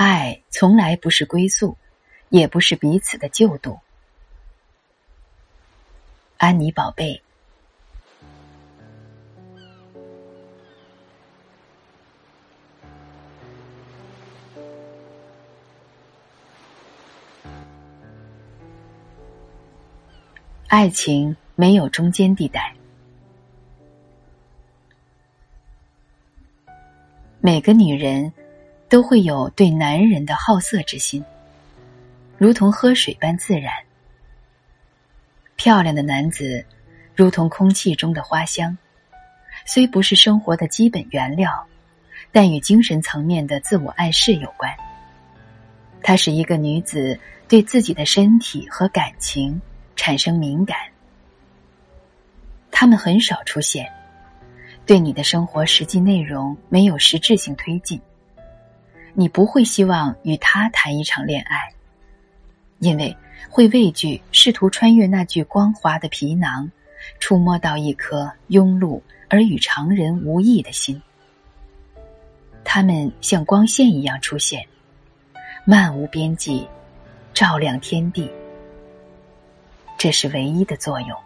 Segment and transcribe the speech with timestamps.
[0.00, 1.76] 爱从来不是归宿，
[2.30, 3.78] 也不是彼此的救度。
[6.38, 7.22] 安妮宝贝，
[20.66, 22.74] 爱情没有中间地带。
[27.42, 28.32] 每个女人
[28.90, 31.24] 都会有对男人的好色之心，
[32.36, 33.72] 如同喝水般自然。
[35.54, 36.66] 漂亮的男子，
[37.14, 38.76] 如同空气中的花香，
[39.64, 41.64] 虽不是生活的基本原料，
[42.32, 44.74] 但与精神层面的自我暗示有关。
[46.02, 49.60] 它使一个女子对自己的身体和感情
[49.94, 50.76] 产生敏感。
[52.72, 53.88] 他们很少出现，
[54.84, 58.00] 对你的生活实际内容没有实质性推进。
[59.14, 61.72] 你不会希望与他谈一场恋爱，
[62.78, 63.16] 因为。
[63.48, 66.70] 会畏惧试图穿越那具光滑的皮囊，
[67.18, 71.02] 触摸到一颗庸碌而与常人无异的心。
[72.62, 74.66] 他们像光线一样出现，
[75.64, 76.68] 漫无边际，
[77.32, 78.30] 照亮天地。
[79.98, 81.18] 这是唯一的作用。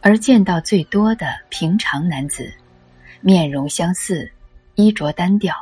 [0.00, 2.52] 而见到最多的平常男子，
[3.20, 4.30] 面容相似，
[4.80, 5.54] 衣着单调，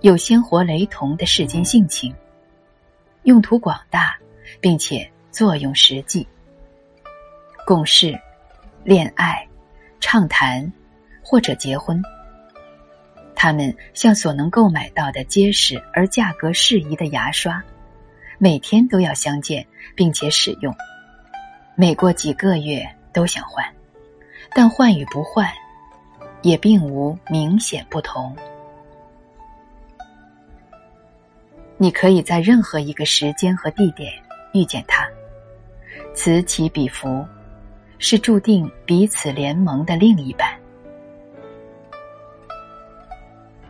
[0.00, 2.14] 有鲜活雷同的世间性情。
[3.24, 4.16] 用途广大，
[4.60, 6.26] 并且作用实际。
[7.66, 8.18] 共事、
[8.82, 9.46] 恋爱、
[10.00, 10.72] 畅谈，
[11.22, 12.02] 或者结婚。
[13.34, 17.62] 他们像所能购买到的结实而价格适宜的牙刷，
[18.38, 20.74] 每天都要相见，并且使用。
[21.74, 22.82] 每过几个月
[23.12, 23.64] 都想换，
[24.54, 25.46] 但换与不换，
[26.42, 28.34] 也并无明显不同。
[31.76, 34.12] 你可以在任何一个时间和地点
[34.52, 35.08] 遇见他，
[36.14, 37.24] 此起彼伏，
[37.98, 40.54] 是注定彼此联盟的另一半。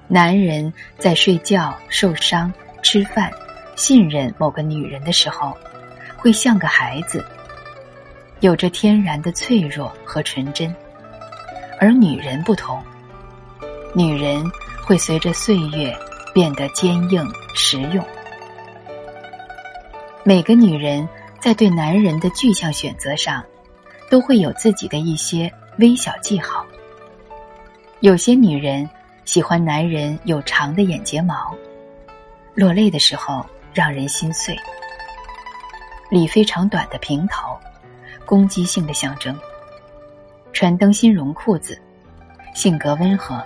[0.09, 2.53] 男人在睡觉、受伤、
[2.83, 3.31] 吃饭、
[3.77, 5.57] 信任某个女人的时候，
[6.17, 7.25] 会像个孩子，
[8.41, 10.69] 有着天然的脆弱和纯真；
[11.81, 12.81] 而女人不同，
[13.93, 14.45] 女人
[14.85, 15.93] 会随着岁月。
[16.33, 18.07] 变得坚硬实用。
[20.23, 21.09] 每个女人
[21.41, 23.43] 在对男人的具象选择上，
[24.09, 26.65] 都会有自己的一些微小记号。
[27.99, 28.89] 有些女人
[29.25, 31.53] 喜欢男人有长的眼睫毛，
[32.55, 34.55] 落泪的时候让人心碎；
[36.11, 37.59] 理非常短的平头，
[38.25, 39.35] 攻击性的象征；
[40.53, 41.81] 穿灯芯绒裤子，
[42.55, 43.43] 性格温和。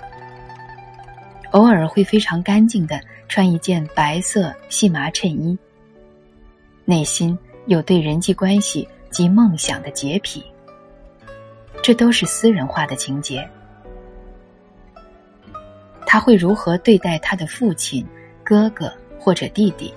[1.50, 5.56] 偶尔会非常干净的穿一件白色细麻衬衣，
[6.84, 10.44] 内心有对人际关系及梦想的洁癖，
[11.82, 13.48] 这都是私人化的情节。
[16.06, 18.06] 他会如何对待他的父亲、
[18.42, 19.92] 哥哥或者弟弟，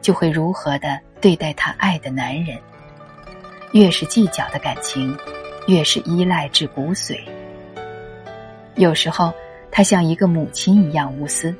[0.00, 2.58] 就会如何的对待他爱的男人。
[3.72, 5.14] 越是计较的感情，
[5.66, 7.20] 越是依赖至骨髓。
[8.76, 9.32] 有时候。
[9.68, 11.54] 他像一个母亲一样无私，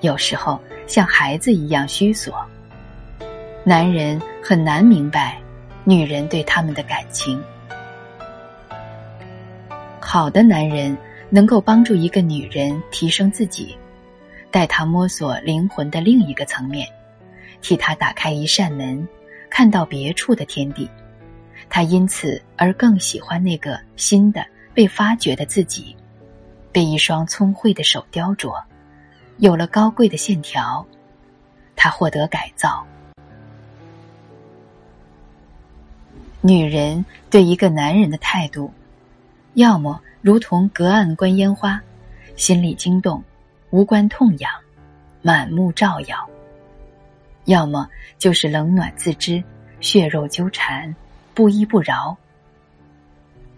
[0.00, 2.34] 有时候像孩子一样虚索。
[3.62, 5.38] 男人很难明白
[5.84, 7.38] 女人对他们的感情。
[10.00, 10.96] 好的男人
[11.28, 13.76] 能够帮助一个女人提升自己，
[14.50, 16.88] 带她摸索灵魂的另一个层面，
[17.60, 19.06] 替她打开一扇门，
[19.50, 20.88] 看到别处的天地。
[21.68, 25.94] 他因此而更喜欢那个新的被发掘的自己。
[26.72, 28.62] 被一双聪慧的手雕琢，
[29.38, 30.86] 有了高贵的线条，
[31.74, 32.86] 他获得改造。
[36.40, 38.72] 女人对一个男人的态度，
[39.54, 41.82] 要么如同隔岸观烟花，
[42.36, 43.22] 心里惊动，
[43.70, 44.50] 无关痛痒，
[45.22, 46.16] 满目照耀；
[47.46, 49.42] 要么就是冷暖自知，
[49.80, 50.94] 血肉纠缠，
[51.40, 52.18] 不依不饶。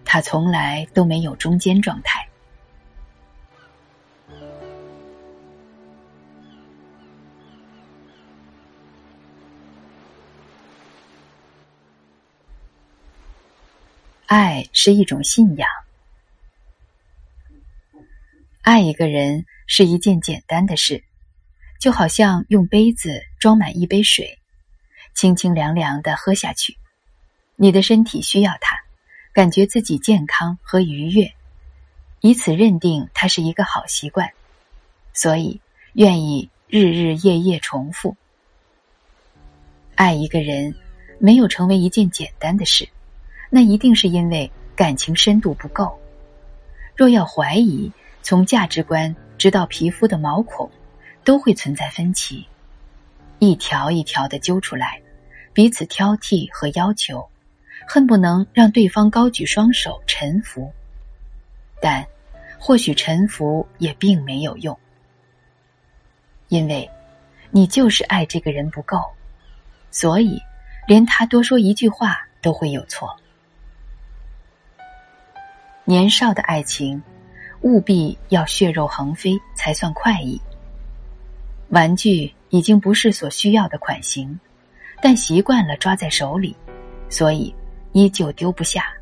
[0.05, 2.29] 他从来都没有中间状态。
[14.27, 15.69] 爱是一种信仰。
[18.61, 21.03] 爱一个人是一件简单的事，
[21.81, 24.39] 就好像用杯子装满一杯水，
[25.17, 26.79] 清清凉凉的喝下去。
[27.57, 28.77] 你的身体需要它，
[29.33, 31.33] 感觉自己健康和愉悦，
[32.21, 34.31] 以此认定它是一个好习惯。
[35.13, 35.61] 所以，
[35.93, 38.17] 愿意日日夜夜重复。
[39.95, 40.75] 爱一个人，
[41.19, 42.89] 没有成为一件简单的事，
[43.51, 46.01] 那一定是因为感情深度不够。
[46.97, 50.71] 若要怀疑，从价值观直到皮肤的毛孔，
[51.25, 52.47] 都会存在分歧，
[53.39, 55.03] 一条一条的揪出来，
[55.53, 57.29] 彼此挑剔和要求，
[57.95, 60.73] 恨不能让对方高举双手臣服。
[61.79, 62.03] 但，
[62.59, 64.75] 或许臣服也并没有用，
[66.49, 66.91] 因为，
[67.51, 68.97] 你就是爱这个人不够，
[69.91, 70.41] 所以，
[70.89, 73.15] 连他多说一句话都会有错。
[75.85, 77.03] 年少的爱情，
[77.61, 80.41] 务必要血肉横飞才算快意。
[81.69, 84.41] 玩具已经不是所需要的款型，
[85.03, 86.57] 但习惯了抓在手里，
[87.11, 87.55] 所以
[87.93, 88.93] 依旧丢不下。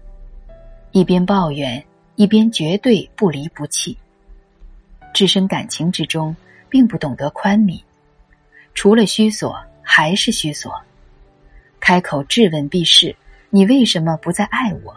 [0.92, 1.82] 一边抱怨。
[2.16, 3.96] 一边绝对不离不弃，
[5.14, 6.36] 置身感情之中，
[6.68, 7.82] 并不懂得宽悯，
[8.74, 10.78] 除了虚索还是虚索，
[11.78, 13.16] 开口质问必是：
[13.48, 14.94] 你为什么不再爱我？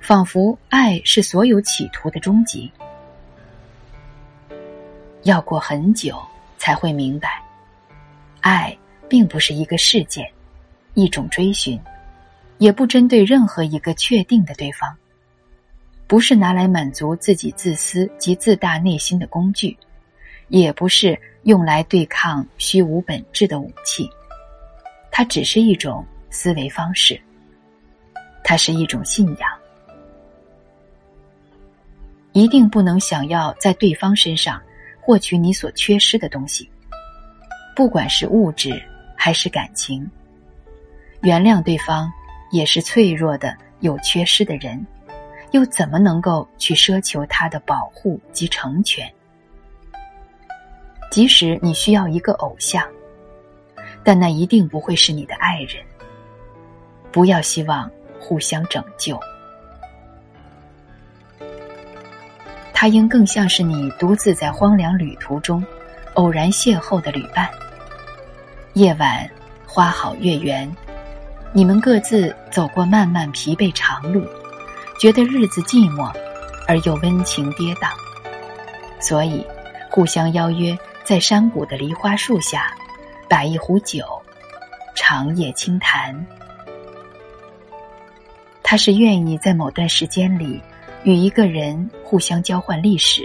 [0.00, 2.72] 仿佛爱是所有企图的终极。
[5.24, 6.18] 要过很久
[6.56, 7.42] 才会明白，
[8.40, 8.74] 爱
[9.10, 10.26] 并不是一个事件，
[10.94, 11.78] 一种追寻，
[12.60, 14.94] 也不针对任何一个确定的对方。
[16.06, 19.78] 不是拿来满足自己自私及自大内心的工具，
[20.48, 24.10] 也不是用来对抗虚无本质的武器。
[25.10, 27.18] 它只是一种思维方式，
[28.44, 29.50] 它是一种信仰。
[32.32, 34.60] 一定不能想要在对方身上
[35.00, 36.68] 获取你所缺失的东西，
[37.74, 38.82] 不管是物质
[39.16, 40.08] 还是感情。
[41.22, 42.10] 原谅对方
[42.50, 44.86] 也是脆弱的、有缺失的人。
[45.52, 49.12] 又怎么能够去奢求他的保护及成全？
[51.10, 52.86] 即使你需要一个偶像，
[54.04, 55.84] 但那一定不会是你的爱人。
[57.10, 59.18] 不要希望互相拯救，
[62.72, 65.64] 他应更像是你独自在荒凉旅途中
[66.14, 67.50] 偶然邂逅的旅伴。
[68.74, 69.28] 夜晚
[69.66, 70.70] 花好月圆，
[71.52, 74.24] 你们各自走过漫漫疲惫长路。
[75.00, 76.14] 觉得日子寂寞，
[76.68, 77.90] 而又温情跌宕，
[79.00, 79.44] 所以
[79.90, 82.70] 互相邀约在山谷的梨花树下，
[83.26, 84.04] 摆一壶酒，
[84.94, 86.14] 长夜轻谈。
[88.62, 90.62] 他是愿意在某段时间里，
[91.02, 93.22] 与一个人互相交换历史、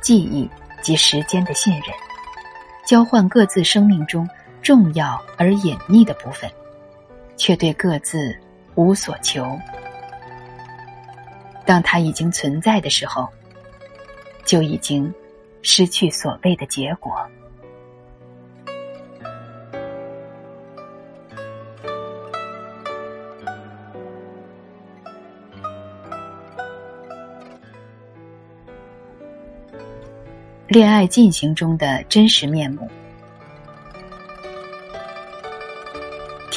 [0.00, 0.50] 记忆
[0.82, 1.84] 及时间的信任，
[2.84, 4.28] 交换各自生命中
[4.60, 6.50] 重要而隐秘的部分，
[7.36, 8.36] 却对各自
[8.74, 9.58] 无所求。
[11.64, 13.28] 当它已经存在的时候，
[14.44, 15.12] 就已经
[15.62, 17.14] 失去所谓的结果。
[30.68, 32.90] 恋爱进行中的真实面目，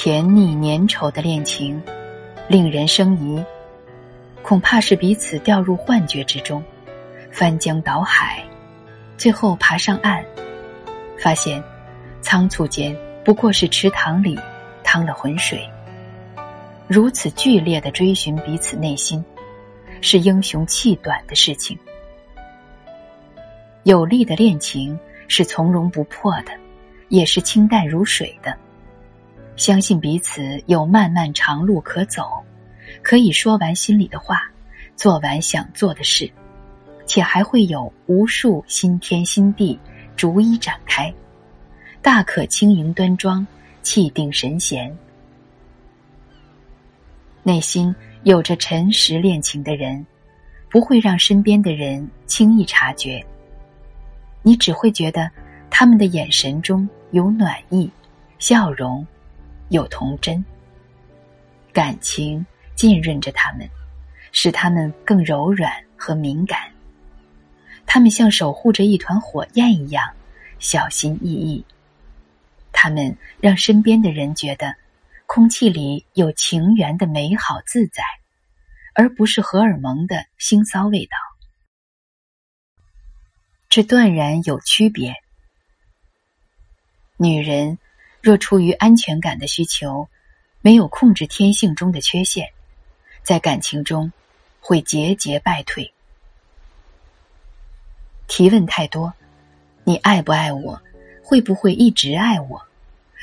[0.05, 1.81] 甜腻粘稠的恋情，
[2.47, 3.43] 令人生疑。
[4.43, 6.63] 恐怕是彼此掉入幻觉之中，
[7.31, 8.45] 翻江倒海，
[9.17, 10.23] 最后爬上岸，
[11.17, 11.59] 发现
[12.21, 14.37] 仓促间不过是池塘里
[14.83, 15.67] 趟了浑水。
[16.87, 19.25] 如此剧烈的追寻彼此内心，
[20.01, 21.75] 是英雄气短的事情。
[23.81, 26.51] 有力的恋情是从容不迫的，
[27.07, 28.55] 也是清淡如水的。
[29.55, 32.23] 相信彼此有漫漫长路可走。
[33.01, 34.49] 可以说完心里的话，
[34.95, 36.31] 做完想做的事，
[37.05, 39.79] 且还会有无数新天新地
[40.15, 41.13] 逐一展开，
[42.01, 43.45] 大可轻盈端庄，
[43.81, 44.95] 气定神闲。
[47.43, 47.93] 内心
[48.23, 50.05] 有着诚实恋情的人，
[50.69, 53.23] 不会让身边的人轻易察觉。
[54.41, 55.29] 你只会觉得
[55.69, 57.89] 他们的眼神中有暖意，
[58.39, 59.05] 笑容
[59.69, 60.43] 有童真，
[61.73, 62.45] 感情。
[62.75, 63.69] 浸润着他们，
[64.33, 66.59] 使他们更柔软和敏感。
[67.85, 70.13] 他们像守护着一团火焰一样，
[70.59, 71.65] 小心翼翼。
[72.73, 74.75] 他们让身边的人觉得，
[75.25, 78.03] 空气里有情缘的美好自在，
[78.93, 81.15] 而不是荷尔蒙的腥骚味道。
[83.69, 85.13] 这断然有区别。
[87.15, 87.77] 女人
[88.25, 90.09] 若出于安全感的需求，
[90.59, 92.49] 没有控制天性中的缺陷。
[93.21, 94.11] 在感情中，
[94.59, 95.93] 会节节败退。
[98.25, 99.13] 提问太多，
[99.83, 100.81] 你爱不爱我？
[101.21, 102.59] 会不会一直爱我？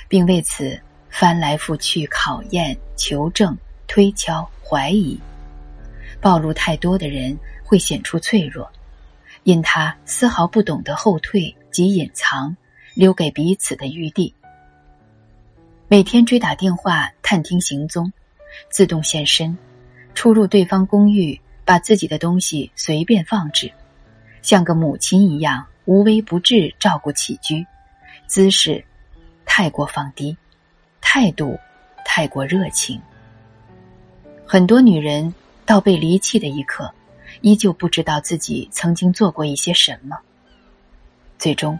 [0.06, 0.80] 并为此
[1.10, 5.18] 翻来覆去考验、求证、推敲、怀疑。
[6.20, 8.70] 暴露太多的人会显出脆弱，
[9.42, 12.56] 因他丝毫不懂得后退及隐藏，
[12.94, 14.32] 留给彼此的余地。
[15.92, 18.10] 每天追打电话探听行踪，
[18.70, 19.58] 自动现身，
[20.14, 23.70] 出入对方公寓，把自己的东西随便放置，
[24.40, 27.66] 像个母亲一样无微不至照顾起居，
[28.26, 28.82] 姿势
[29.44, 30.34] 太过放低，
[31.02, 31.58] 态度
[32.06, 32.98] 太过热情。
[34.46, 35.34] 很多女人
[35.66, 36.90] 到被离弃的一刻，
[37.42, 40.16] 依旧不知道自己曾经做过一些什么，
[41.38, 41.78] 最终。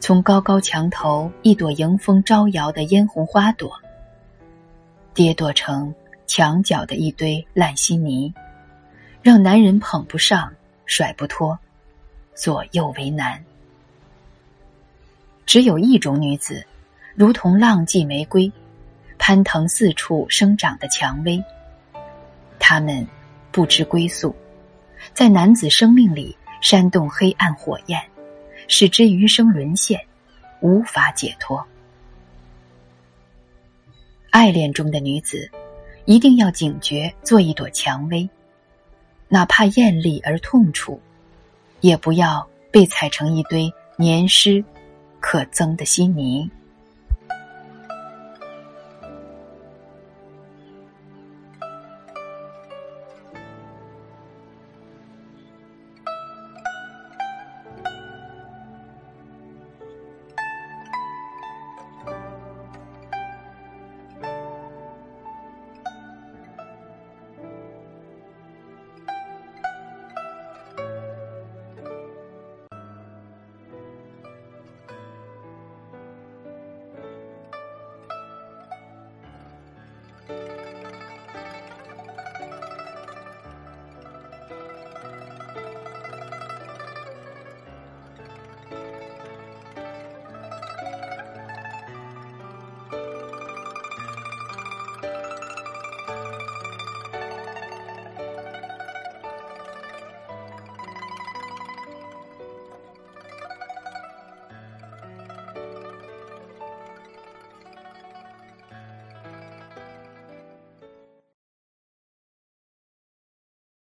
[0.00, 3.72] 从高高墙头一朵迎风招摇的嫣红花朵，
[5.14, 5.94] 跌堕成
[6.26, 8.32] 墙角的一堆烂稀泥，
[9.22, 10.52] 让男人捧不上，
[10.86, 11.58] 甩不脱，
[12.34, 13.42] 左右为难。
[15.44, 16.64] 只有一种女子，
[17.14, 18.50] 如同浪迹玫瑰，
[19.18, 21.42] 攀藤四处生长的蔷薇。
[22.58, 23.06] 她们
[23.50, 24.34] 不知归宿，
[25.12, 28.00] 在男子生命里煽动黑暗火焰。
[28.68, 30.00] 使之余生沦陷，
[30.60, 31.64] 无法解脱。
[34.30, 35.50] 爱恋中的女子，
[36.04, 38.28] 一定要警觉，做一朵蔷薇，
[39.28, 41.00] 哪怕艳丽而痛楚，
[41.80, 44.64] 也不要被踩成一堆黏湿、
[45.20, 46.50] 可憎的稀泥。